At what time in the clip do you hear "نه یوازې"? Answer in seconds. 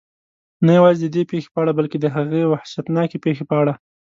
0.65-1.01